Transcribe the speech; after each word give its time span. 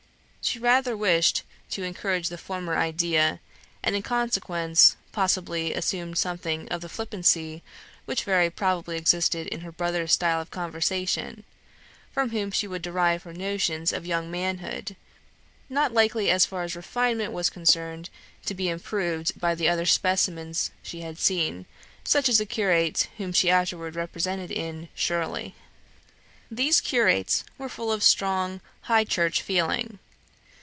She 0.43 0.57
rather 0.59 0.97
wished 0.97 1.43
to 1.69 1.83
encourage 1.83 2.27
the 2.27 2.37
former 2.37 2.75
idea; 2.75 3.39
and, 3.83 3.95
in 3.95 4.01
consequence, 4.01 4.97
possibly, 5.13 5.71
assumed 5.73 6.17
something 6.17 6.67
of 6.67 6.81
the 6.81 6.89
flippancy 6.89 7.61
which 8.03 8.25
very 8.25 8.49
probably 8.49 8.97
existed 8.97 9.47
in 9.47 9.61
her 9.61 9.71
brother's 9.71 10.11
style 10.11 10.41
of 10.41 10.51
conversation, 10.51 11.45
from 12.11 12.31
whom 12.31 12.51
she 12.51 12.67
would 12.67 12.81
derive 12.81 13.23
her 13.23 13.31
notions 13.33 13.93
of 13.93 14.05
young 14.07 14.29
manhood, 14.31 14.97
not 15.69 15.93
likely, 15.93 16.29
as 16.31 16.45
far 16.45 16.63
as 16.63 16.75
refinement 16.75 17.31
was 17.31 17.49
concerned, 17.49 18.09
to 18.45 18.53
be 18.55 18.67
improved 18.67 19.39
by 19.39 19.55
the 19.55 19.69
other 19.69 19.85
specimens 19.85 20.71
she 20.81 20.99
had 20.99 21.17
seen, 21.19 21.65
such 22.03 22.27
as 22.27 22.39
the 22.39 22.45
curates 22.47 23.07
whom 23.17 23.31
she 23.31 23.49
afterwards 23.49 23.95
represented 23.95 24.51
in 24.51 24.89
"Shirley." 24.95 25.55
These 26.49 26.81
curates 26.81 27.45
were 27.59 27.69
full 27.69 27.91
of 27.91 28.03
strong, 28.03 28.59
High 28.81 29.05
Church 29.05 29.41
feeling. 29.41 29.99